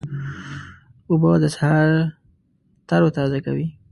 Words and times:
اوبه 1.09 1.31
د 1.41 1.45
سهار 1.55 1.89
تروتازه 2.89 3.39
کوي. 3.45 3.67